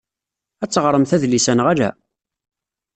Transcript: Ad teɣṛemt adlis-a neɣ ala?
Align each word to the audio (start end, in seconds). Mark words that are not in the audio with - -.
Ad 0.63 0.69
teɣṛemt 0.71 1.15
adlis-a 1.15 1.53
neɣ 1.53 1.67
ala? 1.73 1.89